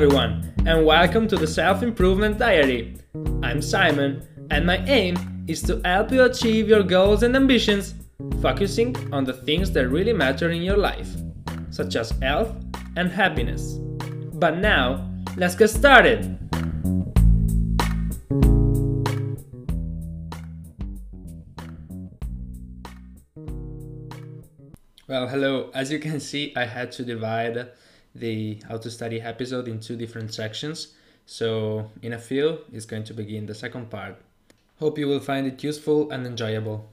everyone, 0.00 0.54
and 0.64 0.86
welcome 0.86 1.26
to 1.26 1.34
the 1.34 1.44
Self 1.44 1.82
Improvement 1.82 2.38
Diary. 2.38 2.96
I'm 3.42 3.60
Simon, 3.60 4.22
and 4.48 4.64
my 4.64 4.76
aim 4.86 5.44
is 5.48 5.60
to 5.62 5.80
help 5.84 6.12
you 6.12 6.22
achieve 6.22 6.68
your 6.68 6.84
goals 6.84 7.24
and 7.24 7.34
ambitions, 7.34 7.94
focusing 8.40 8.94
on 9.12 9.24
the 9.24 9.32
things 9.32 9.72
that 9.72 9.88
really 9.88 10.12
matter 10.12 10.52
in 10.52 10.62
your 10.62 10.76
life, 10.76 11.08
such 11.70 11.96
as 11.96 12.10
health 12.22 12.54
and 12.96 13.10
happiness. 13.10 13.80
But 14.34 14.58
now, 14.58 15.04
let's 15.36 15.56
get 15.56 15.66
started! 15.66 16.38
Well, 25.08 25.26
hello. 25.26 25.72
As 25.74 25.90
you 25.90 25.98
can 25.98 26.20
see, 26.20 26.52
I 26.54 26.66
had 26.66 26.92
to 26.92 27.02
divide 27.02 27.72
the 28.18 28.60
how 28.68 28.78
to 28.78 28.90
study 28.90 29.20
episode 29.20 29.68
in 29.68 29.80
two 29.80 29.96
different 29.96 30.34
sections. 30.34 30.94
So 31.26 31.90
in 32.02 32.12
a 32.12 32.18
few, 32.18 32.60
it's 32.72 32.86
going 32.86 33.04
to 33.04 33.14
begin 33.14 33.46
the 33.46 33.54
second 33.54 33.90
part. 33.90 34.16
Hope 34.78 34.98
you 34.98 35.08
will 35.08 35.20
find 35.20 35.46
it 35.46 35.62
useful 35.62 36.10
and 36.10 36.26
enjoyable. 36.26 36.88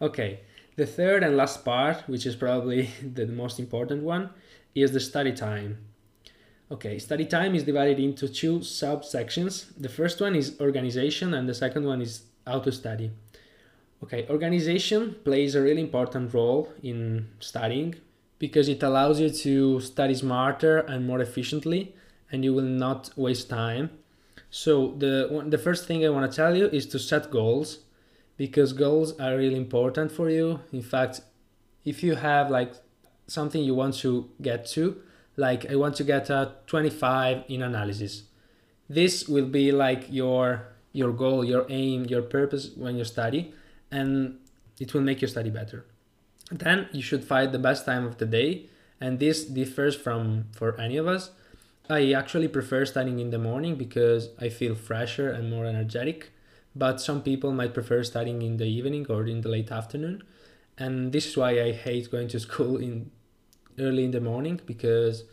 okay, 0.00 0.40
the 0.76 0.86
third 0.86 1.22
and 1.22 1.36
last 1.36 1.64
part, 1.64 2.08
which 2.08 2.26
is 2.26 2.36
probably 2.36 2.90
the 3.14 3.26
most 3.26 3.58
important 3.58 4.02
one, 4.02 4.30
is 4.74 4.92
the 4.92 5.00
study 5.00 5.32
time. 5.32 5.78
Okay, 6.70 6.98
study 6.98 7.24
time 7.24 7.54
is 7.54 7.64
divided 7.64 7.98
into 7.98 8.28
two 8.28 8.60
subsections. 8.60 9.72
The 9.76 9.88
first 9.88 10.20
one 10.20 10.36
is 10.36 10.60
organization, 10.60 11.34
and 11.34 11.48
the 11.48 11.54
second 11.54 11.84
one 11.84 12.00
is 12.00 12.22
how 12.46 12.60
to 12.60 12.70
study. 12.70 13.10
Okay, 14.04 14.26
organization 14.30 15.16
plays 15.24 15.54
a 15.54 15.60
really 15.60 15.82
important 15.82 16.32
role 16.32 16.72
in 16.82 17.28
studying 17.40 17.96
because 18.40 18.68
it 18.68 18.82
allows 18.82 19.20
you 19.20 19.30
to 19.30 19.78
study 19.80 20.14
smarter 20.14 20.78
and 20.78 21.06
more 21.06 21.20
efficiently 21.20 21.94
and 22.32 22.42
you 22.44 22.52
will 22.52 22.72
not 22.86 23.10
waste 23.14 23.48
time. 23.48 23.90
So 24.50 24.94
the 24.98 25.44
the 25.48 25.58
first 25.58 25.86
thing 25.86 26.04
I 26.04 26.08
want 26.08 26.30
to 26.30 26.34
tell 26.34 26.56
you 26.56 26.66
is 26.66 26.86
to 26.86 26.98
set 26.98 27.30
goals 27.30 27.78
because 28.36 28.72
goals 28.72 29.12
are 29.20 29.36
really 29.36 29.56
important 29.56 30.10
for 30.10 30.28
you. 30.28 30.60
In 30.72 30.82
fact, 30.82 31.20
if 31.84 32.02
you 32.02 32.16
have 32.16 32.50
like 32.50 32.72
something 33.28 33.62
you 33.62 33.74
want 33.74 33.94
to 33.96 34.28
get 34.42 34.66
to, 34.74 35.00
like 35.36 35.70
I 35.70 35.76
want 35.76 35.94
to 35.96 36.04
get 36.04 36.30
a 36.30 36.54
25 36.66 37.44
in 37.48 37.62
analysis. 37.62 38.24
This 38.88 39.28
will 39.28 39.46
be 39.46 39.70
like 39.70 40.06
your 40.10 40.66
your 40.92 41.12
goal, 41.12 41.44
your 41.44 41.66
aim, 41.68 42.06
your 42.06 42.22
purpose 42.22 42.70
when 42.74 42.96
you 42.96 43.04
study 43.04 43.54
and 43.92 44.38
it 44.80 44.94
will 44.94 45.02
make 45.02 45.20
your 45.20 45.28
study 45.28 45.50
better. 45.50 45.84
Then 46.50 46.88
you 46.92 47.02
should 47.02 47.24
find 47.24 47.52
the 47.52 47.58
best 47.58 47.86
time 47.86 48.04
of 48.04 48.18
the 48.18 48.26
day, 48.26 48.66
and 49.00 49.18
this 49.18 49.44
differs 49.44 49.94
from 49.94 50.46
for 50.52 50.78
any 50.80 50.96
of 50.96 51.06
us. 51.06 51.30
I 51.88 52.12
actually 52.12 52.48
prefer 52.48 52.84
studying 52.84 53.18
in 53.18 53.30
the 53.30 53.38
morning 53.38 53.76
because 53.76 54.28
I 54.40 54.48
feel 54.48 54.74
fresher 54.74 55.30
and 55.30 55.50
more 55.50 55.64
energetic, 55.64 56.32
but 56.74 57.00
some 57.00 57.22
people 57.22 57.52
might 57.52 57.74
prefer 57.74 58.02
studying 58.04 58.42
in 58.42 58.56
the 58.58 58.66
evening 58.66 59.06
or 59.08 59.26
in 59.26 59.40
the 59.40 59.48
late 59.48 59.72
afternoon. 59.72 60.22
And 60.78 61.12
this 61.12 61.26
is 61.26 61.36
why 61.36 61.60
I 61.60 61.72
hate 61.72 62.10
going 62.10 62.28
to 62.28 62.40
school 62.46 62.76
in 62.76 63.10
early 63.78 64.04
in 64.04 64.10
the 64.10 64.20
morning 64.20 64.60
because 64.66 65.24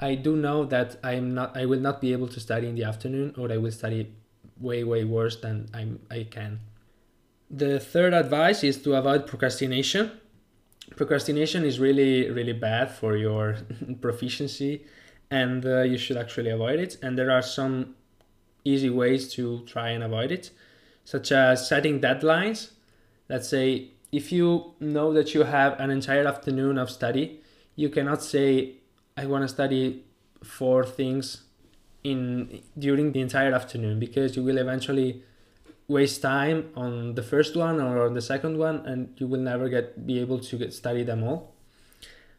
I 0.00 0.14
do 0.14 0.36
know 0.36 0.64
that 0.64 0.96
I'm 1.04 1.34
not 1.34 1.56
I 1.56 1.66
will 1.66 1.80
not 1.80 2.00
be 2.00 2.12
able 2.12 2.28
to 2.28 2.40
study 2.40 2.68
in 2.68 2.74
the 2.74 2.84
afternoon 2.84 3.34
or 3.36 3.52
I 3.52 3.58
will 3.58 3.72
study 3.72 4.12
way 4.58 4.84
way 4.84 5.04
worse 5.04 5.36
than 5.36 5.68
I'm 5.74 6.00
I 6.10 6.26
can. 6.30 6.60
The 7.50 7.80
third 7.80 8.14
advice 8.14 8.64
is 8.64 8.80
to 8.82 8.94
avoid 8.94 9.26
procrastination. 9.26 10.12
Procrastination 10.96 11.64
is 11.64 11.80
really, 11.80 12.30
really 12.30 12.52
bad 12.52 12.90
for 12.90 13.16
your 13.16 13.56
proficiency 14.00 14.84
and 15.30 15.64
uh, 15.64 15.82
you 15.82 15.96
should 15.96 16.16
actually 16.16 16.50
avoid 16.50 16.80
it. 16.80 16.96
And 17.02 17.16
there 17.16 17.30
are 17.30 17.42
some 17.42 17.94
easy 18.64 18.90
ways 18.90 19.32
to 19.34 19.64
try 19.66 19.90
and 19.90 20.02
avoid 20.02 20.32
it, 20.32 20.50
such 21.04 21.32
as 21.32 21.66
setting 21.66 22.00
deadlines. 22.00 22.70
Let's 23.28 23.48
say 23.48 23.92
if 24.12 24.32
you 24.32 24.74
know 24.80 25.12
that 25.12 25.34
you 25.34 25.44
have 25.44 25.78
an 25.78 25.90
entire 25.90 26.26
afternoon 26.26 26.78
of 26.78 26.90
study, 26.90 27.40
you 27.76 27.88
cannot 27.88 28.22
say, 28.22 28.74
I 29.16 29.26
want 29.26 29.42
to 29.42 29.48
study 29.48 30.04
four 30.42 30.84
things 30.84 31.44
in 32.02 32.62
during 32.78 33.12
the 33.12 33.20
entire 33.20 33.52
afternoon 33.52 33.98
because 34.00 34.36
you 34.36 34.42
will 34.42 34.58
eventually 34.58 35.22
waste 35.90 36.22
time 36.22 36.58
on 36.76 37.14
the 37.14 37.22
first 37.22 37.56
one 37.56 37.80
or 37.80 38.06
on 38.06 38.14
the 38.14 38.22
second 38.22 38.56
one 38.56 38.76
and 38.86 39.00
you 39.18 39.26
will 39.26 39.40
never 39.40 39.68
get 39.68 40.06
be 40.06 40.20
able 40.20 40.38
to 40.38 40.56
get 40.56 40.72
study 40.72 41.02
them 41.02 41.22
all. 41.24 41.40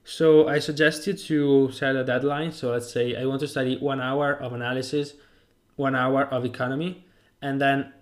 So 0.04 0.48
i 0.48 0.58
suggest 0.60 1.06
you 1.08 1.14
to 1.30 1.72
set 1.72 1.96
a 1.96 2.04
deadline. 2.04 2.52
So 2.52 2.72
let's 2.72 2.92
say 2.92 3.16
i 3.22 3.26
want 3.26 3.42
to 3.42 3.48
study 3.48 3.78
one 3.78 4.02
hour 4.02 4.34
of 4.34 4.54
analysis 4.54 5.14
one 5.76 5.96
hour 5.96 6.24
of 6.36 6.46
economy 6.46 7.06
and 7.42 7.60
then 7.60 7.94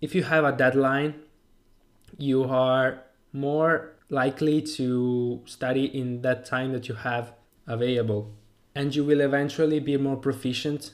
if 0.00 0.14
you 0.14 0.22
have 0.24 0.44
a 0.44 0.52
deadline 0.52 1.14
you 2.16 2.44
are 2.44 3.04
more 3.32 3.94
likely 4.10 4.62
to 4.62 5.42
study 5.44 5.84
in 5.84 6.22
that 6.22 6.44
time 6.44 6.72
that 6.72 6.88
you 6.88 6.94
have 6.94 7.32
available. 7.66 8.32
And 8.74 8.94
you 8.94 9.04
will 9.04 9.20
eventually 9.20 9.80
be 9.80 9.96
more 9.96 10.16
proficient 10.16 10.92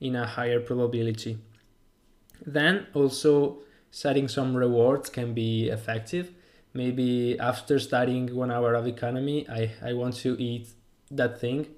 in 0.00 0.16
a 0.16 0.26
higher 0.26 0.60
probability 0.60 1.38
then 2.44 2.86
also 2.94 3.58
setting 3.90 4.28
some 4.28 4.56
rewards 4.56 5.08
can 5.08 5.32
be 5.32 5.68
effective. 5.68 6.32
Maybe 6.74 7.38
after 7.38 7.78
studying 7.78 8.34
one 8.34 8.50
hour 8.50 8.74
of 8.74 8.86
economy, 8.86 9.48
I, 9.48 9.72
I 9.82 9.94
want 9.94 10.16
to 10.16 10.36
eat 10.40 10.68
that 11.10 11.40
thing, 11.40 11.68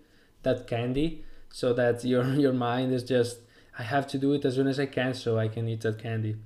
that 0.43 0.67
candy, 0.67 1.25
so 1.51 1.73
that 1.75 2.05
your 2.13 2.25
your 2.35 2.53
mind 2.53 2.93
is 2.93 3.05
just 3.05 3.39
I 3.79 3.85
have 3.85 4.07
to 4.09 4.19
do 4.19 4.33
it 4.33 4.45
as 4.45 4.57
soon 4.57 4.67
as 4.67 4.81
I 4.81 4.87
can 4.87 5.15
so 5.15 5.39
I 5.39 5.49
can 5.49 5.69
eat 5.69 5.83
that 5.83 5.99
candy. 5.99 6.37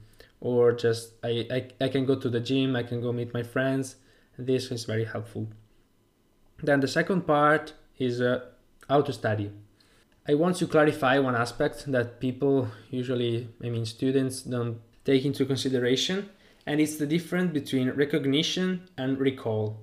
Or 0.41 0.73
just 0.73 1.13
I, 1.23 1.47
I, 1.51 1.85
I 1.85 1.89
can 1.89 2.05
go 2.05 2.17
to 2.17 2.29
the 2.29 2.41
gym, 2.41 2.77
I 2.77 2.83
can 2.83 3.01
go 3.01 3.13
meet 3.13 3.33
my 3.33 3.43
friends. 3.43 3.97
This 4.37 4.71
is 4.71 4.85
very 4.85 5.05
helpful. 5.05 5.49
Then 6.63 6.81
the 6.81 6.89
second 6.89 7.27
part 7.27 7.75
is 7.99 8.21
uh, 8.21 8.41
how 8.89 9.03
to 9.03 9.13
study. 9.13 9.51
I 10.29 10.35
want 10.35 10.57
to 10.57 10.67
clarify 10.67 11.19
one 11.19 11.35
aspect 11.35 11.91
that 11.91 12.21
people 12.21 12.69
usually, 12.91 13.49
I 13.63 13.71
mean, 13.71 13.85
students 13.85 14.43
don't 14.43 14.81
take 15.05 15.25
into 15.25 15.45
consideration, 15.45 16.31
and 16.65 16.81
it's 16.81 16.97
the 16.97 17.07
difference 17.07 17.53
between 17.53 17.91
recognition 17.91 18.89
and 18.97 19.19
recall. 19.19 19.81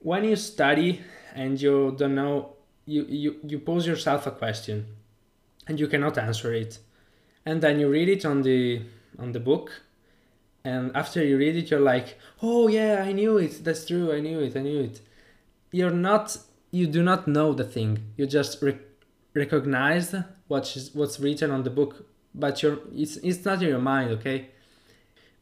When 0.00 0.24
you 0.24 0.36
study 0.36 1.02
and 1.34 1.60
you 1.60 1.94
don't 1.96 2.16
know, 2.16 2.56
you, 2.84 3.06
you, 3.08 3.36
you 3.46 3.58
pose 3.60 3.86
yourself 3.86 4.26
a 4.26 4.32
question 4.32 4.86
and 5.66 5.78
you 5.78 5.86
cannot 5.86 6.18
answer 6.18 6.52
it. 6.52 6.78
And 7.46 7.62
then 7.62 7.78
you 7.78 7.88
read 7.88 8.08
it 8.08 8.24
on 8.24 8.42
the 8.42 8.82
on 9.18 9.30
the 9.30 9.40
book 9.40 9.70
and 10.64 10.90
after 10.96 11.22
you 11.22 11.36
read 11.36 11.56
it 11.56 11.70
you're 11.70 11.80
like, 11.80 12.18
"Oh 12.42 12.68
yeah, 12.68 13.02
I 13.06 13.12
knew 13.12 13.36
it. 13.38 13.62
That's 13.62 13.86
true. 13.86 14.12
I 14.12 14.20
knew 14.20 14.40
it. 14.40 14.56
I 14.56 14.60
knew 14.60 14.80
it." 14.80 15.00
You're 15.70 15.90
not 15.90 16.38
you 16.70 16.86
do 16.86 17.02
not 17.02 17.28
know 17.28 17.52
the 17.52 17.64
thing. 17.64 17.98
You 18.16 18.26
just 18.26 18.62
recognized 19.34 20.14
what's 20.48 20.94
what's 20.94 21.18
written 21.20 21.50
on 21.50 21.62
the 21.64 21.70
book 21.70 22.06
but 22.34 22.62
your 22.62 22.78
it's, 22.94 23.16
it's 23.18 23.44
not 23.44 23.62
in 23.62 23.68
your 23.68 23.78
mind 23.78 24.10
okay? 24.10 24.48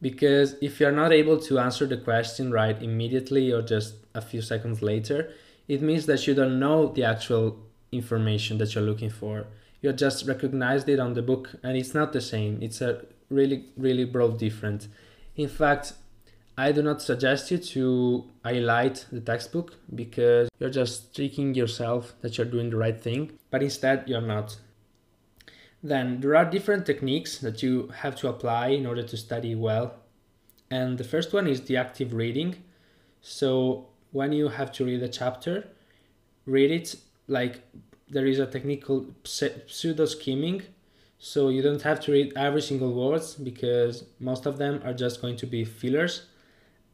Because 0.00 0.56
if 0.60 0.80
you're 0.80 0.92
not 0.92 1.12
able 1.12 1.38
to 1.38 1.58
answer 1.60 1.86
the 1.86 1.96
question 1.96 2.50
right 2.50 2.80
immediately 2.82 3.52
or 3.52 3.62
just 3.62 3.94
a 4.14 4.20
few 4.20 4.42
seconds 4.42 4.82
later 4.82 5.32
it 5.68 5.80
means 5.80 6.06
that 6.06 6.26
you 6.26 6.34
don't 6.34 6.58
know 6.58 6.88
the 6.88 7.04
actual 7.04 7.58
information 7.92 8.58
that 8.58 8.74
you're 8.74 8.84
looking 8.84 9.10
for. 9.10 9.46
You 9.80 9.92
just 9.92 10.26
recognized 10.26 10.88
it 10.88 10.98
on 10.98 11.14
the 11.14 11.22
book 11.22 11.50
and 11.62 11.76
it's 11.76 11.94
not 11.94 12.12
the 12.12 12.20
same. 12.20 12.58
It's 12.62 12.80
a 12.80 13.04
really 13.28 13.66
really 13.76 14.04
broad 14.04 14.38
different 14.38 14.88
in 15.36 15.48
fact 15.48 15.94
I 16.56 16.70
do 16.70 16.82
not 16.82 17.00
suggest 17.00 17.50
you 17.50 17.56
to 17.56 18.24
highlight 18.44 19.06
the 19.10 19.20
textbook 19.20 19.74
because 19.94 20.50
you're 20.58 20.68
just 20.70 21.14
tricking 21.16 21.54
yourself 21.54 22.14
that 22.20 22.36
you're 22.36 22.46
doing 22.46 22.68
the 22.68 22.76
right 22.76 23.00
thing, 23.00 23.38
but 23.50 23.62
instead 23.62 24.06
you're 24.06 24.20
not. 24.20 24.58
Then 25.82 26.20
there 26.20 26.36
are 26.36 26.44
different 26.44 26.84
techniques 26.84 27.38
that 27.38 27.62
you 27.62 27.88
have 27.96 28.16
to 28.16 28.28
apply 28.28 28.68
in 28.68 28.84
order 28.84 29.02
to 29.02 29.16
study 29.16 29.54
well. 29.54 29.94
And 30.70 30.98
the 30.98 31.04
first 31.04 31.32
one 31.32 31.46
is 31.46 31.62
the 31.62 31.78
active 31.78 32.12
reading. 32.12 32.56
So 33.22 33.88
when 34.10 34.32
you 34.32 34.48
have 34.48 34.72
to 34.72 34.84
read 34.84 35.02
a 35.02 35.08
chapter, 35.08 35.68
read 36.44 36.70
it 36.70 36.96
like 37.28 37.62
there 38.10 38.26
is 38.26 38.38
a 38.38 38.46
technique 38.46 38.84
called 38.84 39.14
pseudo 39.24 40.04
skimming. 40.04 40.62
So 41.18 41.48
you 41.48 41.62
don't 41.62 41.82
have 41.82 42.00
to 42.00 42.12
read 42.12 42.34
every 42.36 42.60
single 42.60 42.92
words 42.92 43.36
because 43.36 44.04
most 44.20 44.44
of 44.44 44.58
them 44.58 44.82
are 44.84 44.92
just 44.92 45.22
going 45.22 45.36
to 45.36 45.46
be 45.46 45.64
fillers 45.64 46.26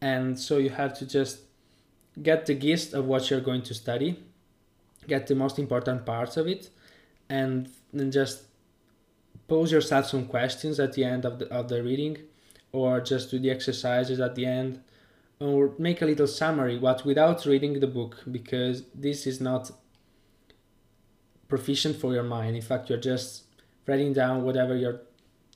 and 0.00 0.38
so 0.38 0.58
you 0.58 0.70
have 0.70 0.96
to 0.96 1.06
just 1.06 1.40
get 2.22 2.46
the 2.46 2.54
gist 2.54 2.94
of 2.94 3.04
what 3.04 3.30
you're 3.30 3.40
going 3.40 3.62
to 3.62 3.74
study 3.74 4.22
get 5.06 5.26
the 5.26 5.34
most 5.34 5.58
important 5.58 6.04
parts 6.04 6.36
of 6.36 6.46
it 6.46 6.70
and 7.28 7.68
then 7.92 8.10
just 8.10 8.44
pose 9.46 9.72
yourself 9.72 10.06
some 10.06 10.26
questions 10.26 10.78
at 10.78 10.92
the 10.92 11.04
end 11.04 11.24
of 11.24 11.38
the, 11.38 11.48
of 11.52 11.68
the 11.68 11.82
reading 11.82 12.16
or 12.72 13.00
just 13.00 13.30
do 13.30 13.38
the 13.38 13.50
exercises 13.50 14.20
at 14.20 14.34
the 14.34 14.44
end 14.44 14.80
or 15.40 15.72
make 15.78 16.02
a 16.02 16.06
little 16.06 16.26
summary 16.26 16.78
but 16.78 17.04
without 17.04 17.44
reading 17.46 17.80
the 17.80 17.86
book 17.86 18.18
because 18.30 18.82
this 18.94 19.26
is 19.26 19.40
not 19.40 19.70
proficient 21.48 21.96
for 21.96 22.12
your 22.12 22.22
mind. 22.22 22.54
In 22.54 22.62
fact, 22.62 22.88
you're 22.88 22.98
just 23.00 23.44
writing 23.86 24.12
down 24.12 24.44
whatever 24.44 24.76
you're 24.76 25.00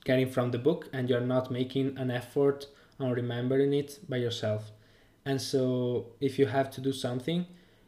getting 0.03 0.29
from 0.29 0.51
the 0.51 0.57
book 0.57 0.89
and 0.91 1.07
you're 1.07 1.21
not 1.21 1.51
making 1.51 1.97
an 1.97 2.11
effort 2.11 2.65
on 2.99 3.11
remembering 3.11 3.73
it 3.73 3.99
by 4.07 4.17
yourself. 4.17 4.71
And 5.25 5.41
so, 5.41 6.07
if 6.19 6.37
you 6.37 6.47
have 6.47 6.69
to 6.71 6.81
do 6.81 6.91
something, 6.91 7.45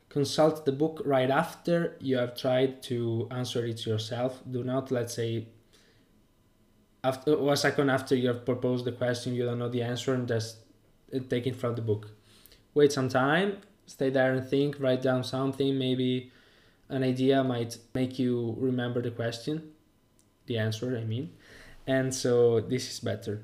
consult 0.09 0.65
the 0.65 0.71
book 0.71 1.01
right 1.05 1.29
after 1.29 1.97
you 1.99 2.17
have 2.17 2.37
tried 2.37 2.81
to 2.83 3.27
answer 3.31 3.65
it 3.65 3.85
yourself. 3.85 4.41
Do 4.49 4.63
not, 4.63 4.91
let's 4.91 5.13
say, 5.13 5.47
after 7.03 7.37
one 7.37 7.57
second 7.57 7.89
after 7.89 8.15
you 8.15 8.29
have 8.29 8.45
proposed 8.45 8.85
the 8.85 8.91
question, 8.91 9.35
you 9.35 9.45
don't 9.45 9.59
know 9.59 9.69
the 9.69 9.83
answer, 9.83 10.13
and 10.13 10.27
just 10.27 10.57
uh, 11.13 11.19
take 11.29 11.45
it 11.45 11.55
from 11.55 11.75
the 11.75 11.81
book. 11.81 12.09
Wait 12.73 12.91
some 12.91 13.09
time, 13.09 13.57
stay 13.85 14.09
there 14.09 14.33
and 14.33 14.47
think, 14.47 14.77
write 14.79 15.01
down 15.01 15.23
something. 15.23 15.77
Maybe 15.77 16.31
an 16.89 17.03
idea 17.03 17.43
might 17.43 17.77
make 17.93 18.17
you 18.17 18.55
remember 18.57 19.01
the 19.01 19.11
question, 19.11 19.71
the 20.47 20.57
answer, 20.57 20.97
I 20.97 21.03
mean. 21.03 21.33
And 21.87 22.13
so 22.13 22.61
this 22.61 22.89
is 22.89 22.99
better. 22.99 23.43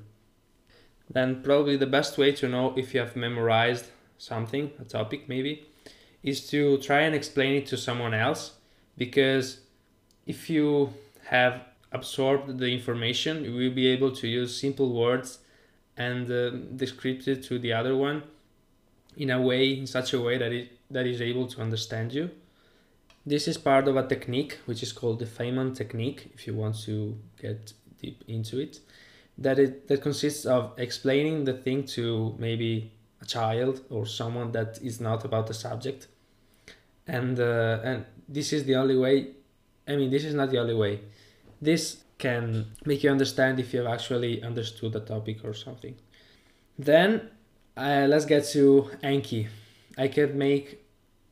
Then, 1.10 1.42
probably 1.42 1.76
the 1.76 1.86
best 1.86 2.18
way 2.18 2.32
to 2.32 2.48
know 2.48 2.74
if 2.76 2.94
you 2.94 3.00
have 3.00 3.16
memorized 3.16 3.86
something, 4.18 4.70
a 4.80 4.84
topic 4.84 5.28
maybe, 5.28 5.66
is 6.22 6.48
to 6.50 6.78
try 6.78 7.00
and 7.00 7.14
explain 7.14 7.54
it 7.54 7.66
to 7.66 7.76
someone 7.76 8.14
else. 8.14 8.52
Because 8.96 9.60
if 10.26 10.48
you 10.48 10.94
have 11.26 11.62
absorbed 11.90 12.58
the 12.58 12.72
information, 12.72 13.44
you 13.44 13.54
will 13.54 13.74
be 13.74 13.86
able 13.88 14.12
to 14.12 14.28
use 14.28 14.58
simple 14.58 14.92
words 14.92 15.38
and 15.96 16.30
uh, 16.30 16.50
describe 16.76 17.20
it 17.26 17.42
to 17.44 17.58
the 17.58 17.72
other 17.72 17.96
one 17.96 18.22
in 19.16 19.30
a 19.30 19.40
way, 19.40 19.78
in 19.78 19.86
such 19.86 20.14
a 20.14 20.20
way 20.20 20.38
that 20.38 20.52
it 20.52 20.78
that 20.92 21.06
is 21.06 21.20
able 21.20 21.46
to 21.46 21.60
understand 21.60 22.12
you. 22.12 22.30
This 23.24 23.48
is 23.48 23.56
part 23.56 23.88
of 23.88 23.96
a 23.96 24.06
technique 24.06 24.58
which 24.66 24.82
is 24.82 24.92
called 24.92 25.18
the 25.20 25.26
Feynman 25.26 25.74
technique. 25.74 26.30
If 26.34 26.46
you 26.46 26.54
want 26.54 26.76
to 26.82 27.16
get 27.40 27.72
deep 28.00 28.22
into 28.28 28.58
it, 28.58 28.80
that 29.38 29.58
it 29.58 29.88
that 29.88 30.02
consists 30.02 30.44
of 30.44 30.72
explaining 30.76 31.44
the 31.44 31.54
thing 31.54 31.84
to 31.84 32.34
maybe 32.38 32.92
a 33.20 33.24
child 33.24 33.80
or 33.90 34.06
someone 34.06 34.52
that 34.52 34.78
is 34.82 35.00
not 35.00 35.24
about 35.24 35.46
the 35.46 35.54
subject, 35.54 36.08
and 37.06 37.38
uh, 37.40 37.80
and 37.82 38.04
this 38.28 38.52
is 38.52 38.64
the 38.64 38.76
only 38.76 38.96
way. 38.96 39.28
I 39.88 39.96
mean, 39.96 40.10
this 40.10 40.24
is 40.24 40.34
not 40.34 40.50
the 40.50 40.58
only 40.58 40.74
way. 40.74 41.00
This 41.60 42.02
can 42.18 42.66
make 42.84 43.02
you 43.02 43.10
understand 43.10 43.58
if 43.58 43.72
you 43.72 43.80
have 43.80 43.92
actually 43.92 44.42
understood 44.42 44.92
the 44.92 45.00
topic 45.00 45.44
or 45.44 45.54
something. 45.54 45.96
Then 46.78 47.30
uh, 47.76 48.06
let's 48.08 48.24
get 48.24 48.44
to 48.52 48.90
Anki. 49.02 49.48
I 49.98 50.08
could 50.08 50.34
make 50.34 50.84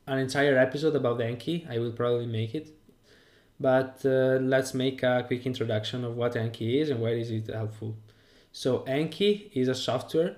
an 0.06 0.18
entire 0.18 0.58
episode 0.58 0.96
about 0.96 1.18
Anki. 1.18 1.70
I 1.70 1.78
will 1.78 1.92
probably 1.92 2.26
make 2.26 2.54
it. 2.54 2.68
But 3.60 4.00
uh, 4.06 4.38
let's 4.40 4.72
make 4.72 5.02
a 5.02 5.22
quick 5.26 5.44
introduction 5.44 6.02
of 6.04 6.16
what 6.16 6.32
Anki 6.32 6.80
is 6.80 6.88
and 6.88 7.00
why 7.00 7.10
is 7.10 7.30
it 7.30 7.48
helpful. 7.48 7.94
So 8.52 8.78
Anki 8.80 9.50
is 9.52 9.68
a 9.68 9.74
software 9.74 10.36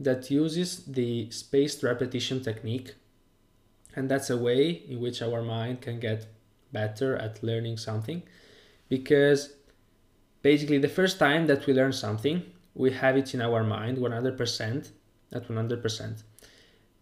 that 0.00 0.30
uses 0.30 0.84
the 0.84 1.30
spaced 1.30 1.84
repetition 1.84 2.42
technique. 2.42 2.94
And 3.94 4.10
that's 4.10 4.30
a 4.30 4.36
way 4.36 4.82
in 4.88 5.00
which 5.00 5.22
our 5.22 5.42
mind 5.42 5.80
can 5.80 6.00
get 6.00 6.26
better 6.72 7.16
at 7.16 7.42
learning 7.42 7.76
something 7.76 8.22
because 8.88 9.54
basically 10.42 10.78
the 10.78 10.88
first 10.88 11.18
time 11.18 11.46
that 11.46 11.66
we 11.66 11.72
learn 11.72 11.92
something, 11.92 12.42
we 12.74 12.90
have 12.90 13.16
it 13.16 13.32
in 13.32 13.40
our 13.40 13.62
mind 13.64 13.96
100% 13.98 14.90
at 15.32 15.48
100%. 15.48 16.22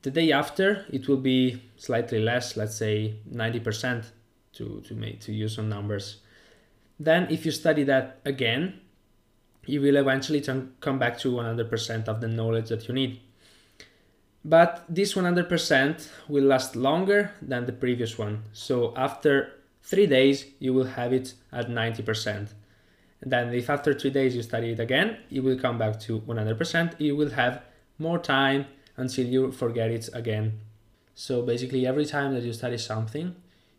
The 0.03 0.11
day 0.11 0.31
after, 0.33 0.85
it 0.91 1.09
will 1.09 1.17
be 1.17 1.63
slightly 1.77 2.21
less, 2.21 2.57
let's 2.57 2.77
say 2.77 3.17
90% 3.33 4.05
to, 4.56 4.83
to, 4.87 4.95
make, 4.95 5.21
to 5.21 5.33
use 5.33 5.56
some 5.56 5.69
numbers. 5.69 6.19
Then 6.99 7.27
if 7.31 7.45
you 7.45 7.53
study 7.53 7.85
that 7.85 8.21
again, 8.25 8.81
you 9.67 9.81
will 9.81 9.97
eventually 9.97 10.41
come 10.81 10.99
back 10.99 11.19
to 11.19 11.33
100% 11.33 12.09
of 12.09 12.21
the 12.21 12.29
knowledge 12.29 12.69
that 12.69 12.87
you 12.89 12.95
need. 12.95 13.21
But 14.45 14.85
this 14.89 15.15
100% 15.15 16.09
will 16.29 16.45
last 16.45 16.77
longer 16.77 17.33
than 17.41 17.65
the 17.65 17.73
previous 17.73 18.19
one. 18.19 18.43
So 18.53 18.93
after 18.97 19.61
three 19.83 20.06
days, 20.06 20.45
you 20.59 20.75
will 20.75 20.85
have 20.85 21.12
it 21.12 21.35
at 21.51 21.69
90%. 21.69 22.49
Then 23.23 23.55
if 23.55 23.71
after 23.71 23.95
three 23.95 24.11
days 24.11 24.37
you 24.37 24.43
study 24.43 24.73
it 24.73 24.81
again, 24.81 25.17
you 25.31 25.43
will 25.43 25.59
come 25.59 25.79
back 25.79 25.99
to 26.01 26.21
100%. 26.21 27.01
You 27.01 27.17
will 27.17 27.31
have 27.31 27.62
more 27.99 28.19
time 28.19 28.67
until 28.97 29.27
you 29.27 29.51
forget 29.51 29.91
it 29.91 30.11
again. 30.12 30.61
So 31.15 31.43
basically, 31.43 31.87
every 31.87 32.05
time 32.05 32.35
that 32.35 32.43
you 32.43 32.53
study 32.53 32.77
something, 32.77 33.35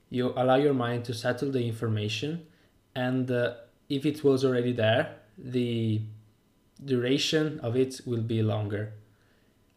you 0.10 0.34
allow 0.36 0.56
your 0.56 0.74
mind 0.74 1.06
to 1.06 1.14
settle 1.14 1.52
the 1.52 1.66
information, 1.66 2.46
and 2.96 3.30
uh, 3.30 3.56
if 3.90 4.06
it 4.06 4.24
was 4.24 4.46
already 4.46 4.72
there, 4.72 5.16
the 5.38 6.02
duration 6.84 7.60
of 7.62 7.76
it 7.76 8.02
will 8.06 8.22
be 8.22 8.42
longer. 8.42 8.94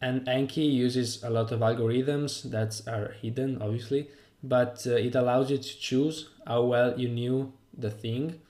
And 0.00 0.26
Anki 0.26 0.70
uses 0.72 1.22
a 1.24 1.30
lot 1.30 1.50
of 1.50 1.60
algorithms 1.60 2.50
that 2.50 2.80
are 2.86 3.14
hidden, 3.20 3.60
obviously, 3.60 4.08
but 4.42 4.86
uh, 4.86 4.92
it 4.92 5.14
allows 5.14 5.50
you 5.50 5.58
to 5.58 5.78
choose 5.78 6.30
how 6.46 6.62
well 6.62 6.98
you 6.98 7.08
knew 7.08 7.52
the 7.76 7.90
thing. 7.90 8.40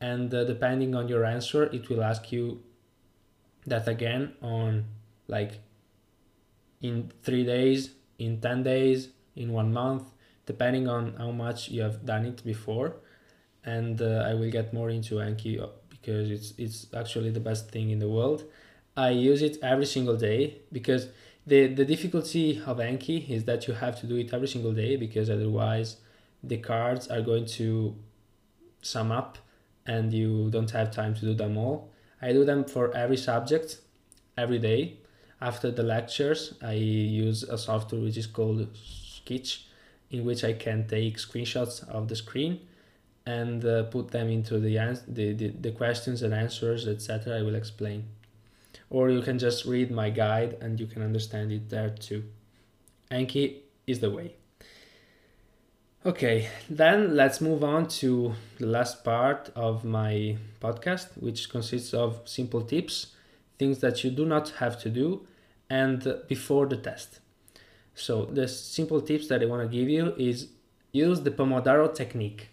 And 0.00 0.32
uh, 0.32 0.44
depending 0.44 0.94
on 0.94 1.08
your 1.08 1.24
answer, 1.24 1.64
it 1.64 1.88
will 1.88 2.02
ask 2.02 2.32
you 2.32 2.62
that 3.66 3.86
again 3.86 4.34
on 4.40 4.84
like 5.26 5.60
in 6.80 7.12
three 7.22 7.44
days, 7.44 7.90
in 8.18 8.40
10 8.40 8.62
days, 8.62 9.08
in 9.36 9.52
one 9.52 9.72
month, 9.72 10.04
depending 10.52 10.88
on 10.88 11.02
how 11.22 11.30
much 11.30 11.68
you 11.68 11.80
have 11.82 11.98
done 12.12 12.24
it 12.24 12.38
before. 12.52 12.88
And 13.64 14.00
uh, 14.00 14.24
I 14.30 14.32
will 14.34 14.50
get 14.50 14.72
more 14.72 14.90
into 14.90 15.16
Anki 15.16 15.52
uh, 15.62 15.68
because 15.90 16.30
it's, 16.30 16.54
it's 16.56 16.86
actually 16.94 17.30
the 17.30 17.44
best 17.50 17.70
thing 17.70 17.90
in 17.90 17.98
the 17.98 18.08
world. 18.08 18.40
I 18.96 19.10
use 19.10 19.42
it 19.42 19.58
every 19.62 19.86
single 19.86 20.16
day 20.16 20.58
because 20.72 21.08
the, 21.46 21.60
the 21.66 21.84
difficulty 21.84 22.62
of 22.66 22.78
Anki 22.78 23.28
is 23.28 23.44
that 23.44 23.68
you 23.68 23.74
have 23.74 24.00
to 24.00 24.06
do 24.06 24.16
it 24.16 24.32
every 24.32 24.48
single 24.48 24.72
day 24.72 24.96
because 24.96 25.28
otherwise 25.30 25.96
the 26.42 26.58
cards 26.58 27.08
are 27.08 27.20
going 27.20 27.46
to 27.60 27.94
sum 28.82 29.12
up 29.12 29.38
and 29.86 30.12
you 30.12 30.50
don't 30.50 30.70
have 30.70 30.90
time 30.90 31.14
to 31.14 31.20
do 31.20 31.34
them 31.34 31.56
all. 31.56 31.90
I 32.22 32.32
do 32.32 32.44
them 32.44 32.64
for 32.64 32.94
every 32.96 33.16
subject 33.16 33.78
every 34.36 34.58
day 34.58 34.98
after 35.40 35.70
the 35.70 35.82
lectures, 35.82 36.54
I 36.62 36.72
use 36.72 37.44
a 37.44 37.56
software 37.56 38.00
which 38.00 38.16
is 38.16 38.26
called 38.26 38.66
Skitch, 38.74 39.64
in 40.10 40.24
which 40.24 40.44
I 40.44 40.52
can 40.52 40.86
take 40.86 41.16
screenshots 41.16 41.88
of 41.88 42.08
the 42.08 42.16
screen 42.16 42.60
and 43.26 43.64
uh, 43.64 43.84
put 43.84 44.10
them 44.10 44.28
into 44.28 44.58
the, 44.58 44.78
ans- 44.78 45.04
the, 45.06 45.32
the, 45.32 45.48
the 45.48 45.70
questions 45.72 46.22
and 46.22 46.32
answers, 46.32 46.88
etc. 46.88 47.38
I 47.38 47.42
will 47.42 47.54
explain. 47.54 48.04
Or 48.90 49.10
you 49.10 49.20
can 49.20 49.38
just 49.38 49.66
read 49.66 49.90
my 49.90 50.08
guide 50.10 50.56
and 50.60 50.80
you 50.80 50.86
can 50.86 51.02
understand 51.02 51.52
it 51.52 51.68
there 51.68 51.90
too. 51.90 52.24
Anki 53.10 53.56
is 53.86 54.00
the 54.00 54.10
way. 54.10 54.34
Okay, 56.06 56.48
then 56.70 57.16
let's 57.16 57.40
move 57.40 57.62
on 57.64 57.88
to 57.88 58.34
the 58.58 58.66
last 58.66 59.04
part 59.04 59.50
of 59.54 59.84
my 59.84 60.36
podcast, 60.60 61.08
which 61.20 61.50
consists 61.50 61.92
of 61.92 62.22
simple 62.24 62.62
tips 62.62 63.14
things 63.58 63.80
that 63.80 64.04
you 64.04 64.10
do 64.10 64.24
not 64.24 64.50
have 64.50 64.78
to 64.80 64.88
do 64.88 65.26
and 65.68 66.16
before 66.28 66.66
the 66.66 66.76
test. 66.76 67.20
So 67.98 68.26
the 68.26 68.48
simple 68.48 69.00
tips 69.00 69.28
that 69.28 69.42
I 69.42 69.46
want 69.46 69.62
to 69.62 69.76
give 69.76 69.88
you 69.88 70.14
is 70.16 70.48
use 70.92 71.20
the 71.20 71.30
Pomodoro 71.30 71.94
technique. 71.94 72.48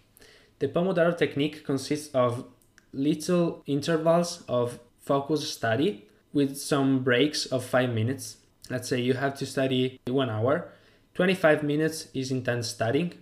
The 0.58 0.68
Pomodoro 0.68 1.16
technique 1.16 1.64
consists 1.64 2.14
of 2.14 2.44
little 2.92 3.62
intervals 3.66 4.42
of 4.48 4.78
focus 5.00 5.50
study 5.50 6.06
with 6.32 6.56
some 6.56 7.02
breaks 7.04 7.46
of 7.46 7.64
5 7.64 7.90
minutes. 7.90 8.38
Let's 8.68 8.88
say 8.88 9.00
you 9.00 9.14
have 9.14 9.36
to 9.38 9.46
study 9.46 10.00
1 10.06 10.30
hour. 10.30 10.72
25 11.14 11.62
minutes 11.62 12.08
is 12.12 12.30
intense 12.30 12.68
studying. 12.68 13.14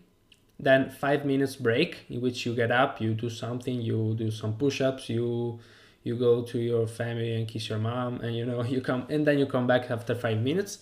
Then 0.59 0.91
5 0.91 1.25
minutes 1.25 1.57
break 1.57 2.07
in 2.09 2.21
which 2.21 2.47
you 2.47 2.55
get 2.55 2.71
up, 2.71 3.01
you 3.01 3.15
do 3.15 3.29
something, 3.29 3.81
you 3.83 4.15
do 4.17 4.31
some 4.31 4.55
push-ups, 4.55 5.09
you 5.09 5.61
you 6.05 6.15
go 6.17 6.43
to 6.43 6.59
your 6.59 6.87
family 6.87 7.35
and 7.35 7.49
kiss 7.49 7.71
your 7.71 7.79
mom 7.79 8.21
and 8.21 8.37
you 8.37 8.45
know 8.45 8.63
you 8.75 8.81
come 8.81 9.07
and 9.09 9.27
then 9.27 9.39
you 9.39 9.47
come 9.47 9.67
back 9.67 9.91
after 9.91 10.15
five 10.15 10.39
minutes 10.39 10.79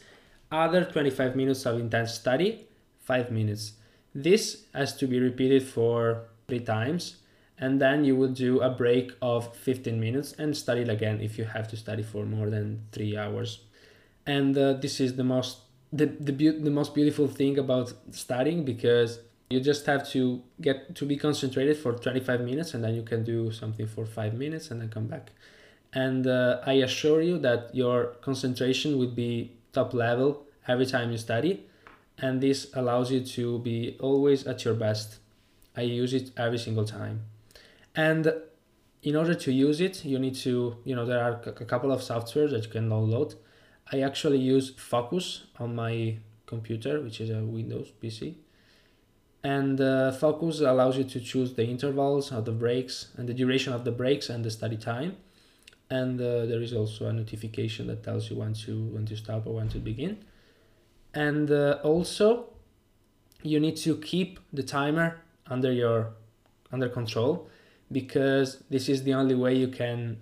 other 0.52 0.84
25 0.84 1.34
minutes 1.34 1.66
of 1.66 1.80
intense 1.80 2.14
study 2.14 2.66
five 3.00 3.30
minutes 3.30 3.72
this 4.14 4.66
has 4.74 4.94
to 4.96 5.06
be 5.06 5.18
repeated 5.18 5.62
for 5.62 6.28
three 6.46 6.60
times 6.60 7.16
and 7.58 7.80
then 7.80 8.04
you 8.04 8.14
will 8.14 8.32
do 8.32 8.60
a 8.60 8.68
break 8.68 9.12
of 9.22 9.54
15 9.56 9.98
minutes 9.98 10.32
and 10.38 10.56
study 10.56 10.82
again 10.82 11.20
if 11.20 11.38
you 11.38 11.44
have 11.44 11.66
to 11.68 11.76
study 11.76 12.02
for 12.02 12.24
more 12.24 12.50
than 12.50 12.82
three 12.92 13.16
hours 13.16 13.60
and 14.26 14.56
uh, 14.56 14.74
this 14.74 15.00
is 15.00 15.16
the 15.16 15.24
most 15.24 15.58
the, 15.92 16.06
the, 16.06 16.32
be- 16.32 16.58
the 16.58 16.70
most 16.70 16.94
beautiful 16.94 17.28
thing 17.28 17.58
about 17.58 17.92
studying 18.10 18.64
because 18.64 19.18
you 19.50 19.60
just 19.60 19.84
have 19.86 20.08
to 20.10 20.42
get 20.60 20.94
to 20.94 21.04
be 21.04 21.16
concentrated 21.16 21.76
for 21.76 21.92
25 21.92 22.40
minutes 22.40 22.74
and 22.74 22.82
then 22.82 22.94
you 22.94 23.02
can 23.02 23.22
do 23.22 23.52
something 23.52 23.86
for 23.86 24.06
five 24.06 24.32
minutes 24.34 24.70
and 24.70 24.80
then 24.80 24.88
come 24.88 25.06
back. 25.06 25.30
And 25.92 26.26
uh, 26.26 26.60
I 26.64 26.74
assure 26.88 27.20
you 27.20 27.38
that 27.40 27.74
your 27.74 28.16
concentration 28.22 28.98
will 28.98 29.10
be 29.10 29.52
top 29.72 29.94
level 29.94 30.44
every 30.68 30.86
time 30.86 31.10
you 31.10 31.18
study. 31.18 31.66
And 32.18 32.40
this 32.40 32.70
allows 32.74 33.10
you 33.10 33.20
to 33.20 33.58
be 33.60 33.96
always 34.00 34.46
at 34.46 34.64
your 34.64 34.74
best 34.74 35.18
I 35.76 35.82
use 35.82 36.12
it 36.12 36.30
every 36.36 36.58
single 36.58 36.84
time. 36.84 37.22
And 37.94 38.32
in 39.02 39.16
order 39.16 39.34
to 39.34 39.52
use 39.52 39.80
it, 39.80 40.04
you 40.04 40.18
need 40.18 40.34
to, 40.36 40.76
you 40.84 40.94
know, 40.94 41.06
there 41.06 41.22
are 41.22 41.40
a 41.44 41.64
couple 41.64 41.90
of 41.92 42.00
softwares 42.00 42.50
that 42.50 42.64
you 42.64 42.70
can 42.70 42.88
download. 42.88 43.34
I 43.90 44.00
actually 44.00 44.38
use 44.38 44.70
Focus 44.76 45.44
on 45.58 45.74
my 45.74 46.18
computer, 46.46 47.00
which 47.00 47.20
is 47.20 47.30
a 47.30 47.42
Windows 47.42 47.92
PC. 48.02 48.34
And 49.42 49.80
uh, 49.80 50.12
Focus 50.12 50.60
allows 50.60 50.96
you 50.96 51.04
to 51.04 51.20
choose 51.20 51.54
the 51.54 51.66
intervals 51.66 52.30
of 52.30 52.44
the 52.44 52.52
breaks 52.52 53.08
and 53.16 53.28
the 53.28 53.34
duration 53.34 53.72
of 53.72 53.84
the 53.84 53.90
breaks 53.90 54.28
and 54.28 54.44
the 54.44 54.50
study 54.50 54.76
time. 54.76 55.16
And 55.92 56.18
uh, 56.18 56.46
there 56.46 56.62
is 56.62 56.72
also 56.72 57.06
a 57.06 57.12
notification 57.12 57.86
that 57.88 58.02
tells 58.02 58.30
you 58.30 58.36
when 58.36 58.54
to 58.64 58.72
when 58.94 59.04
to 59.10 59.14
stop 59.14 59.46
or 59.46 59.54
when 59.56 59.68
to 59.68 59.78
begin. 59.78 60.24
And 61.12 61.50
uh, 61.50 61.80
also, 61.82 62.26
you 63.42 63.60
need 63.60 63.76
to 63.88 63.98
keep 63.98 64.40
the 64.54 64.62
timer 64.62 65.20
under 65.46 65.70
your 65.70 66.14
under 66.72 66.88
control 66.88 67.50
because 67.98 68.62
this 68.70 68.88
is 68.88 69.02
the 69.02 69.12
only 69.12 69.34
way 69.34 69.54
you 69.54 69.68
can 69.68 70.16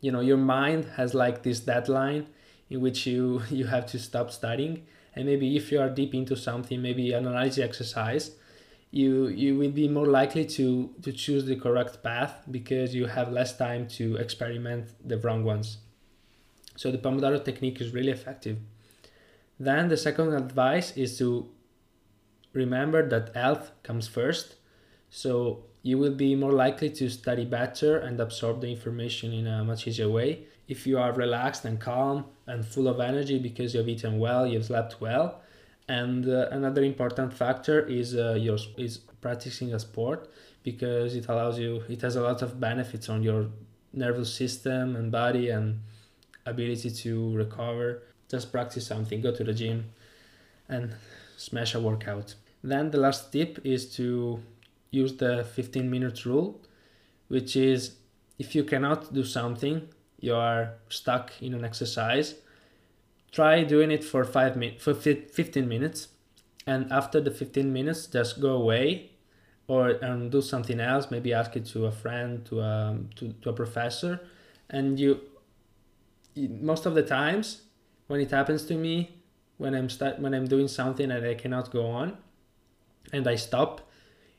you 0.00 0.10
know 0.10 0.22
your 0.30 0.42
mind 0.56 0.84
has 0.96 1.14
like 1.14 1.44
this 1.44 1.60
deadline 1.60 2.26
in 2.68 2.80
which 2.80 3.06
you 3.06 3.42
you 3.58 3.66
have 3.66 3.86
to 3.86 3.98
stop 4.00 4.32
studying 4.32 4.74
and 5.14 5.24
maybe 5.26 5.56
if 5.56 5.70
you 5.70 5.78
are 5.80 5.88
deep 5.88 6.14
into 6.14 6.34
something 6.34 6.82
maybe 6.82 7.12
an 7.12 7.26
analysis 7.28 7.62
exercise 7.62 8.32
you 8.96 9.28
you 9.28 9.58
will 9.58 9.74
be 9.82 9.88
more 9.88 10.06
likely 10.06 10.44
to 10.56 10.66
to 11.02 11.12
choose 11.12 11.44
the 11.44 11.56
correct 11.56 12.02
path 12.02 12.34
because 12.50 12.94
you 12.94 13.06
have 13.06 13.30
less 13.30 13.52
time 13.56 13.86
to 13.98 14.16
experiment 14.16 14.84
the 15.10 15.18
wrong 15.18 15.44
ones. 15.44 15.78
So 16.76 16.90
the 16.90 16.98
pomodoro 16.98 17.44
technique 17.44 17.80
is 17.80 17.92
really 17.92 18.12
effective. 18.12 18.56
Then 19.58 19.88
the 19.88 19.96
second 19.96 20.32
advice 20.34 20.96
is 20.96 21.18
to 21.18 21.28
remember 22.52 23.06
that 23.08 23.34
health 23.34 23.70
comes 23.82 24.08
first. 24.08 24.56
So 25.10 25.64
you 25.82 25.98
will 25.98 26.16
be 26.26 26.34
more 26.34 26.52
likely 26.52 26.90
to 26.98 27.08
study 27.08 27.44
better 27.44 27.98
and 27.98 28.18
absorb 28.20 28.60
the 28.60 28.70
information 28.76 29.32
in 29.32 29.46
a 29.46 29.64
much 29.64 29.86
easier 29.86 30.10
way. 30.10 30.30
If 30.68 30.86
you 30.86 30.98
are 30.98 31.12
relaxed 31.12 31.64
and 31.64 31.80
calm 31.80 32.24
and 32.46 32.66
full 32.66 32.88
of 32.88 33.00
energy 33.00 33.38
because 33.38 33.74
you've 33.74 33.88
eaten 33.88 34.18
well, 34.18 34.46
you've 34.46 34.66
slept 34.66 35.00
well. 35.00 35.40
And 35.88 36.28
uh, 36.28 36.48
another 36.50 36.82
important 36.82 37.32
factor 37.32 37.86
is 37.86 38.16
uh, 38.16 38.34
your 38.34 38.58
is 38.76 38.98
practicing 39.20 39.72
a 39.72 39.78
sport 39.78 40.28
because 40.62 41.14
it 41.14 41.28
allows 41.28 41.58
you 41.58 41.82
it 41.88 42.00
has 42.02 42.16
a 42.16 42.22
lot 42.22 42.42
of 42.42 42.58
benefits 42.58 43.08
on 43.08 43.22
your 43.22 43.46
nervous 43.92 44.32
system 44.32 44.96
and 44.96 45.12
body 45.12 45.50
and 45.50 45.80
ability 46.44 46.90
to 46.90 47.36
recover. 47.36 48.02
Just 48.28 48.50
practice 48.50 48.86
something, 48.86 49.20
go 49.20 49.32
to 49.32 49.44
the 49.44 49.54
gym 49.54 49.90
and 50.68 50.94
smash 51.36 51.74
a 51.74 51.80
workout. 51.80 52.34
Then 52.62 52.90
the 52.90 52.98
last 52.98 53.32
tip 53.32 53.60
is 53.64 53.94
to 53.96 54.42
use 54.90 55.16
the 55.16 55.44
15 55.54 55.88
minutes 55.88 56.26
rule, 56.26 56.60
which 57.28 57.54
is 57.54 57.96
if 58.38 58.54
you 58.54 58.64
cannot 58.64 59.12
do 59.14 59.22
something, 59.22 59.88
you 60.20 60.34
are 60.34 60.74
stuck 60.88 61.32
in 61.40 61.54
an 61.54 61.64
exercise, 61.64 62.34
try 63.36 63.62
doing 63.64 63.90
it 63.90 64.02
for 64.02 64.24
five 64.24 64.56
min- 64.56 64.78
for 64.78 64.94
15 64.94 65.68
minutes, 65.68 66.08
and 66.66 66.90
after 66.90 67.20
the 67.20 67.30
15 67.30 67.72
minutes, 67.72 68.06
just 68.06 68.40
go 68.40 68.52
away 68.62 69.10
or 69.68 70.02
um, 70.04 70.30
do 70.30 70.40
something 70.40 70.80
else. 70.80 71.10
Maybe 71.10 71.34
ask 71.34 71.54
it 71.56 71.66
to 71.66 71.86
a 71.86 71.92
friend, 71.92 72.44
to 72.46 72.60
a 72.60 72.98
to, 73.16 73.32
to 73.42 73.50
a 73.50 73.52
professor, 73.52 74.20
and 74.70 74.98
you. 74.98 75.20
Most 76.72 76.84
of 76.84 76.94
the 76.94 77.02
times, 77.02 77.62
when 78.08 78.20
it 78.20 78.30
happens 78.30 78.64
to 78.66 78.74
me, 78.74 78.94
when 79.58 79.74
I'm 79.74 79.88
start 79.88 80.18
when 80.18 80.32
I'm 80.34 80.46
doing 80.46 80.68
something 80.68 81.10
and 81.10 81.26
I 81.26 81.34
cannot 81.34 81.70
go 81.70 81.86
on, 81.86 82.16
and 83.12 83.26
I 83.26 83.36
stop, 83.36 83.80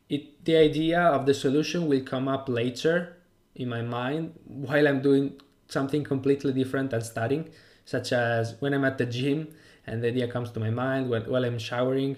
it 0.10 0.44
the 0.46 0.56
idea 0.58 1.01
of 1.01 1.25
the 1.25 1.34
solution 1.34 1.88
will 1.88 2.04
come 2.13 2.27
up 2.27 2.50
later 2.50 3.18
in 3.56 3.68
my 3.68 3.82
mind 3.82 4.34
while 4.46 4.88
i'm 4.88 5.01
doing 5.01 5.34
something 5.68 6.04
completely 6.04 6.54
different 6.54 6.92
than 6.92 7.01
studying 7.01 7.50
such 7.94 8.12
as 8.12 8.56
when 8.60 8.74
i'm 8.74 8.86
at 8.86 8.98
the 8.98 9.06
gym 9.06 9.48
and 9.88 10.03
the 10.03 10.10
idea 10.10 10.27
comes 10.27 10.51
to 10.51 10.60
my 10.60 10.70
mind 10.70 11.10
while, 11.10 11.22
while 11.22 11.46
i'm 11.46 11.58
showering 11.58 12.17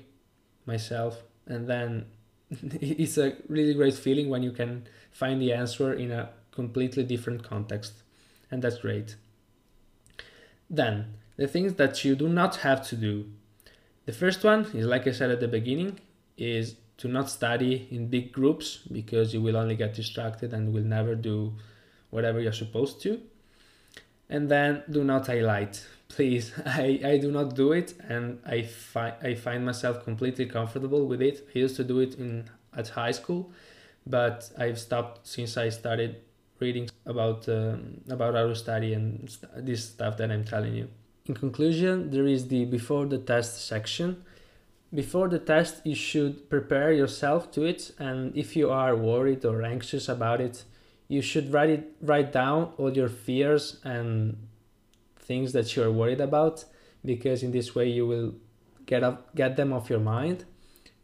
myself 0.66 1.22
and 1.46 1.68
then 1.68 2.06
it's 2.82 3.18
a 3.18 3.36
really 3.48 3.74
great 3.74 3.94
feeling 3.94 4.30
when 4.30 4.44
you 4.44 4.52
can 4.52 4.86
find 5.12 5.42
the 5.42 5.54
answer 5.54 5.94
in 5.94 6.12
a 6.12 6.30
completely 6.52 7.04
different 7.04 7.44
context 7.44 7.94
and 8.52 8.62
that's 8.64 8.80
great 8.80 9.16
then 10.70 11.14
the 11.38 11.48
things 11.48 11.76
that 11.76 12.04
you 12.04 12.16
do 12.16 12.28
not 12.28 12.58
have 12.58 12.86
to 12.86 12.96
do 12.96 13.14
the 14.06 14.14
first 14.14 14.44
one 14.44 14.66
is 14.74 14.86
like 14.86 15.08
i 15.08 15.12
said 15.12 15.30
at 15.30 15.40
the 15.40 15.48
beginning 15.48 16.00
is 16.38 16.76
to 17.00 17.08
not 17.08 17.30
study 17.30 17.88
in 17.92 18.08
big 18.08 18.34
groups 18.34 18.80
because 18.92 19.34
you 19.34 19.42
will 19.42 19.56
only 19.56 19.76
get 19.76 19.94
distracted 19.94 20.54
and 20.54 20.74
will 20.74 20.84
never 20.84 21.16
do 21.16 21.54
whatever 22.10 22.42
you're 22.42 22.52
supposed 22.66 23.02
to. 23.02 23.22
And 24.30 24.50
then 24.50 24.84
do 24.90 25.04
not 25.04 25.28
highlight. 25.28 25.86
Please, 26.08 26.54
I, 26.66 27.00
I 27.04 27.18
do 27.18 27.32
not 27.32 27.56
do 27.56 27.72
it 27.72 27.94
and 28.08 28.40
I, 28.46 28.62
fi- 28.64 29.16
I 29.22 29.36
find 29.36 29.66
myself 29.66 30.04
completely 30.04 30.46
comfortable 30.46 31.06
with 31.08 31.22
it. 31.22 31.48
I 31.56 31.60
used 31.60 31.76
to 31.78 31.84
do 31.84 32.00
it 32.00 32.16
in 32.16 32.50
at 32.76 32.90
high 32.90 33.12
school, 33.12 33.52
but 34.06 34.50
I've 34.58 34.78
stopped 34.78 35.28
since 35.28 35.58
I 35.58 35.70
started 35.70 36.18
reading 36.60 36.88
about 37.06 37.50
um, 37.50 38.02
about 38.10 38.36
how 38.36 38.48
to 38.48 38.56
study 38.56 38.94
and 38.94 39.30
st- 39.30 39.66
this 39.66 39.86
stuff 39.86 40.18
that 40.18 40.32
I'm 40.32 40.44
telling 40.44 40.76
you. 40.76 40.88
In 41.26 41.34
conclusion, 41.34 42.12
there 42.12 42.28
is 42.28 42.48
the 42.48 42.66
before 42.66 43.08
the 43.08 43.18
test 43.18 43.66
section 43.66 44.24
before 44.94 45.28
the 45.28 45.40
test, 45.40 45.86
you 45.86 45.94
should 45.94 46.50
prepare 46.50 46.92
yourself 46.92 47.52
to 47.52 47.64
it, 47.64 47.92
and 48.00 48.36
if 48.36 48.56
you 48.56 48.72
are 48.72 48.96
worried 48.96 49.46
or 49.46 49.62
anxious 49.62 50.10
about 50.10 50.42
it, 50.42 50.64
you 51.10 51.22
should 51.22 51.52
write 51.52 51.70
it 51.70 51.92
write 52.02 52.32
down 52.32 52.72
all 52.78 52.96
your 52.96 53.10
fears 53.10 53.82
and 53.84 54.38
things 55.20 55.52
that 55.52 55.76
you 55.76 55.84
are 55.84 55.92
worried 55.92 56.22
about, 56.22 56.64
because 57.04 57.44
in 57.44 57.52
this 57.52 57.76
way 57.76 57.90
you 57.90 58.08
will 58.08 58.36
get 58.86 59.04
up 59.04 59.36
get 59.36 59.58
them 59.58 59.74
off 59.74 59.90
your 59.90 60.00
mind, 60.00 60.46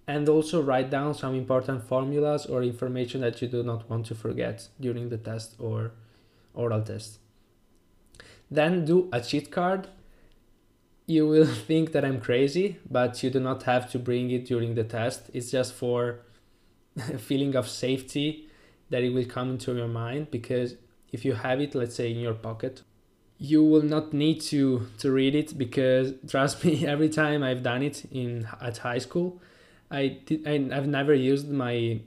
and 0.08 0.30
also 0.30 0.62
write 0.62 0.90
down 0.90 1.14
some 1.14 1.36
important 1.36 1.84
formulas 1.84 2.46
or 2.46 2.64
information 2.64 3.20
that 3.20 3.42
you 3.42 3.50
do 3.50 3.62
not 3.64 3.90
want 3.90 4.06
to 4.06 4.16
forget 4.16 4.70
during 4.80 5.10
the 5.10 5.18
test 5.18 5.56
or 5.60 5.92
oral 6.54 6.82
test. 6.82 7.20
Then 8.50 8.86
do 8.86 9.10
a 9.12 9.20
cheat 9.20 9.52
card 9.52 9.90
you 11.08 11.28
will 11.28 11.46
think 11.68 11.92
that 11.92 12.04
I'm 12.04 12.20
crazy, 12.20 12.78
but 12.90 13.22
you 13.24 13.30
do 13.30 13.40
not 13.40 13.64
have 13.64 13.92
to 13.92 14.00
bring 14.00 14.32
it 14.32 14.46
during 14.46 14.76
the 14.76 14.84
test. 14.84 15.30
It's 15.34 15.52
just 15.52 15.74
for 15.74 16.20
a 16.98 17.18
feeling 17.30 17.56
of 17.56 17.68
safety 17.68 18.45
that 18.90 19.04
it 19.04 19.14
will 19.14 19.26
come 19.26 19.52
into 19.52 19.74
your 19.74 19.88
mind 19.88 20.32
because 20.32 20.76
if 21.12 21.26
you 21.26 21.34
have 21.34 21.60
it, 21.62 21.76
let's 21.76 21.96
say 21.96 22.12
in 22.12 22.20
your 22.20 22.34
pocket, 22.34 22.84
you 23.38 23.64
will 23.64 23.82
not 23.82 24.14
need 24.14 24.40
to 24.42 24.88
to 25.00 25.12
read 25.12 25.36
it 25.36 25.58
because 25.58 26.14
trust 26.28 26.64
me, 26.64 26.86
every 26.86 27.10
time 27.10 27.44
I've 27.44 27.64
done 27.64 27.84
it 27.84 28.06
in 28.12 28.48
at 28.62 28.78
high 28.80 29.00
school, 29.00 29.42
I 29.92 30.20
did 30.26 30.48
I, 30.48 30.54
I've 30.76 30.88
never 30.88 31.14
used 31.14 31.50
my 31.50 32.00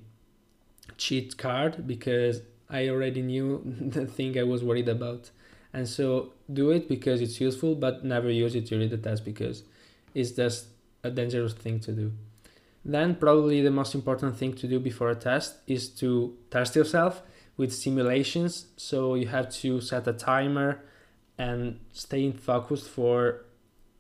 cheat 0.97 1.37
card 1.39 1.87
because 1.87 2.43
I 2.71 2.89
already 2.89 3.23
knew 3.23 3.63
the 3.65 4.07
thing 4.07 4.39
I 4.39 4.43
was 4.43 4.63
worried 4.63 4.89
about. 4.89 5.31
And 5.73 5.87
so 5.87 6.33
do 6.51 6.71
it 6.71 6.89
because 6.89 7.21
it's 7.21 7.41
useful, 7.41 7.75
but 7.75 8.05
never 8.05 8.31
use 8.31 8.55
it 8.55 8.67
during 8.67 8.89
the 8.89 8.97
test 8.97 9.25
because 9.25 9.65
it's 10.15 10.31
just 10.31 10.69
a 11.05 11.11
dangerous 11.11 11.53
thing 11.53 11.79
to 11.81 11.93
do. 11.93 12.13
Then, 12.85 13.17
probably 13.17 13.61
the 13.61 13.71
most 13.71 13.95
important 13.95 14.37
thing 14.37 14.55
to 14.55 14.67
do 14.67 14.81
before 14.81 15.11
a 15.11 15.15
test 15.15 15.57
is 15.67 15.89
to 16.01 16.37
test 16.51 16.77
yourself 16.77 17.23
with 17.57 17.73
simulations. 17.73 18.67
So, 18.77 19.15
you 19.15 19.27
have 19.29 19.51
to 19.63 19.81
set 19.81 20.07
a 20.07 20.13
timer 20.13 20.83
and 21.39 21.81
stay 21.93 22.31
focused 22.33 22.89
for 22.89 23.45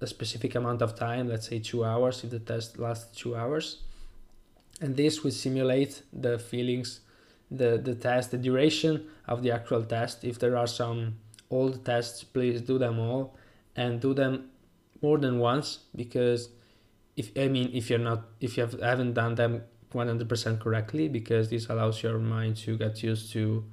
a 0.00 0.06
specific 0.06 0.54
amount 0.54 0.82
of 0.82 0.94
time, 0.94 1.28
let's 1.28 1.48
say 1.48 1.58
two 1.58 1.84
hours 1.84 2.22
if 2.22 2.30
the 2.30 2.38
test 2.38 2.78
lasts 2.78 3.16
two 3.16 3.36
hours. 3.36 3.82
And 4.80 4.96
this 4.96 5.24
will 5.24 5.32
simulate 5.32 6.02
the 6.12 6.38
feelings, 6.38 7.00
the, 7.50 7.78
the 7.78 7.94
test, 7.94 8.30
the 8.30 8.38
duration 8.38 9.06
of 9.26 9.42
the 9.42 9.50
actual 9.50 9.82
test. 9.82 10.24
If 10.24 10.38
there 10.38 10.56
are 10.56 10.68
some 10.68 11.16
old 11.50 11.84
tests 11.84 12.22
please 12.24 12.60
do 12.60 12.78
them 12.78 12.98
all 12.98 13.34
and 13.74 14.00
do 14.00 14.14
them 14.14 14.50
more 15.00 15.18
than 15.18 15.38
once 15.38 15.80
because 15.94 16.50
if 17.20 17.26
i 17.36 17.46
mean 17.48 17.70
if 17.72 17.90
you're 17.90 17.98
not 18.10 18.20
if 18.40 18.56
you 18.56 18.62
have, 18.62 18.74
haven't 18.80 19.14
done 19.14 19.34
them 19.34 19.62
100% 19.94 20.60
correctly 20.60 21.08
because 21.08 21.48
this 21.48 21.66
allows 21.70 22.02
your 22.02 22.18
mind 22.18 22.54
to 22.56 22.76
get 22.76 23.02
used 23.02 23.32
to 23.32 23.64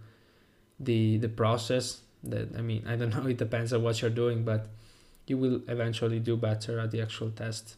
the 0.79 1.17
the 1.17 1.29
process 1.29 2.01
that 2.23 2.47
i 2.57 2.61
mean 2.61 2.81
i 2.87 2.95
don't 2.95 3.13
know 3.15 3.25
it 3.33 3.37
depends 3.37 3.73
on 3.73 3.83
what 3.83 4.01
you're 4.01 4.17
doing 4.23 4.43
but 4.43 4.69
you 5.27 5.37
will 5.37 5.61
eventually 5.67 6.19
do 6.19 6.35
better 6.37 6.79
at 6.79 6.91
the 6.91 7.01
actual 7.01 7.29
test 7.31 7.75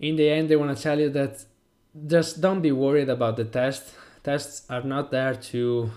in 0.00 0.16
the 0.16 0.28
end 0.28 0.48
they 0.48 0.56
want 0.56 0.74
to 0.76 0.82
tell 0.82 0.98
you 0.98 1.10
that 1.10 1.44
just 2.06 2.40
don't 2.40 2.62
be 2.62 2.72
worried 2.72 3.08
about 3.08 3.36
the 3.36 3.44
test 3.44 3.94
tests 4.24 4.66
are 4.70 4.82
not 4.82 5.10
there 5.10 5.34
to 5.34 5.90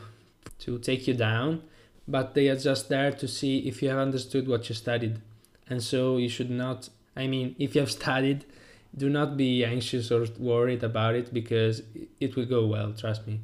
to 0.59 0.77
take 0.79 1.07
you 1.07 1.13
down 1.13 1.61
but 2.07 2.33
they 2.33 2.47
are 2.49 2.55
just 2.55 2.89
there 2.89 3.11
to 3.11 3.27
see 3.27 3.59
if 3.59 3.81
you 3.81 3.89
have 3.89 3.97
understood 3.97 4.47
what 4.47 4.69
you 4.69 4.75
studied. 4.75 5.21
And 5.67 5.81
so 5.81 6.17
you 6.17 6.29
should 6.29 6.51
not, 6.51 6.89
I 7.15 7.27
mean, 7.27 7.55
if 7.57 7.75
you 7.75 7.81
have 7.81 7.91
studied, 8.03 8.45
do 8.97 9.09
not 9.09 9.35
be 9.37 9.65
anxious 9.65 10.11
or 10.11 10.25
worried 10.39 10.83
about 10.83 11.15
it 11.15 11.33
because 11.33 11.81
it 12.19 12.35
will 12.35 12.45
go 12.45 12.65
well 12.65 12.93
trust 12.93 13.27
me. 13.27 13.41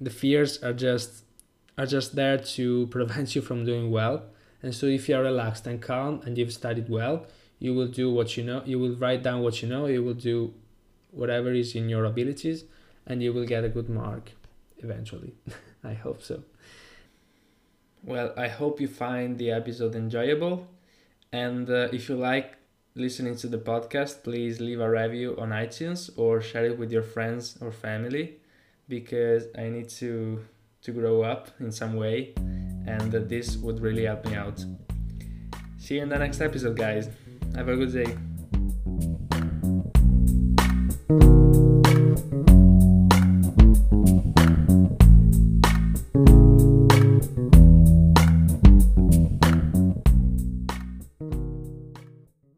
The 0.00 0.10
fears 0.10 0.62
are 0.62 0.72
just 0.72 1.24
are 1.78 1.86
just 1.86 2.14
there 2.14 2.38
to 2.38 2.86
prevent 2.90 3.34
you 3.34 3.42
from 3.42 3.64
doing 3.64 3.90
well. 3.90 4.24
And 4.62 4.74
so 4.74 4.86
if 4.86 5.08
you 5.08 5.16
are 5.16 5.22
relaxed 5.22 5.66
and 5.66 5.80
calm 5.80 6.20
and 6.24 6.38
you've 6.38 6.52
studied 6.52 6.88
well 6.88 7.26
you 7.58 7.72
will 7.74 7.86
do 7.86 8.12
what 8.12 8.36
you 8.36 8.42
know 8.42 8.62
you 8.64 8.78
will 8.78 8.96
write 8.96 9.22
down 9.22 9.40
what 9.40 9.62
you 9.62 9.68
know 9.68 9.86
you 9.86 10.02
will 10.02 10.20
do 10.32 10.52
whatever 11.12 11.52
is 11.52 11.74
in 11.76 11.88
your 11.88 12.04
abilities 12.04 12.64
and 13.06 13.22
you 13.22 13.32
will 13.32 13.46
get 13.46 13.62
a 13.64 13.68
good 13.68 13.88
mark 13.88 14.32
eventually. 14.78 15.34
I 15.84 15.94
hope 15.94 16.22
so. 16.22 16.42
Well 18.04 18.34
i 18.36 18.48
hope 18.48 18.80
you 18.80 18.88
find 18.88 19.38
the 19.38 19.50
episode 19.52 19.94
enjoyable. 19.94 20.66
And 21.32 21.70
uh, 21.70 21.88
if 21.92 22.08
you 22.08 22.16
like 22.16 22.56
listening 22.94 23.36
to 23.36 23.46
the 23.46 23.58
podcast, 23.58 24.22
please 24.22 24.60
leave 24.60 24.80
a 24.80 24.90
review 24.90 25.36
on 25.38 25.50
iTunes 25.50 26.10
or 26.16 26.40
share 26.40 26.66
it 26.66 26.78
with 26.78 26.92
your 26.92 27.02
friends 27.02 27.58
or 27.60 27.72
family 27.72 28.36
because 28.88 29.44
I 29.56 29.68
need 29.68 29.88
to 30.00 30.44
to 30.82 30.90
grow 30.90 31.22
up 31.22 31.48
in 31.60 31.70
some 31.70 31.94
way 31.94 32.34
and 32.86 33.12
this 33.12 33.56
would 33.56 33.80
really 33.80 34.04
help 34.04 34.26
me 34.26 34.34
out. 34.34 34.64
See 35.78 35.94
you 35.96 36.02
in 36.02 36.08
the 36.08 36.18
next 36.18 36.40
episode 36.40 36.76
guys. 36.76 37.08
Have 37.54 37.68
a 37.68 37.76
good 37.76 37.92
day. 37.92 38.16